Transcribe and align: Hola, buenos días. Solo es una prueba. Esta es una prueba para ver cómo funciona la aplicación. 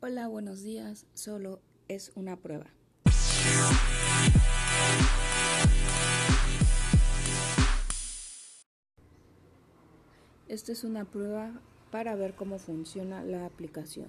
Hola, 0.00 0.28
buenos 0.28 0.62
días. 0.62 1.06
Solo 1.12 1.60
es 1.88 2.12
una 2.14 2.36
prueba. 2.36 2.66
Esta 10.46 10.70
es 10.70 10.84
una 10.84 11.04
prueba 11.04 11.60
para 11.90 12.14
ver 12.14 12.36
cómo 12.36 12.60
funciona 12.60 13.24
la 13.24 13.44
aplicación. 13.44 14.08